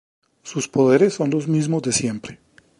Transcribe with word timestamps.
Sus 0.41 0.67
poderes 0.67 1.13
son 1.13 1.29
los 1.29 1.47
mismos 1.47 1.83
de 1.83 1.91
siempre. 1.91 2.39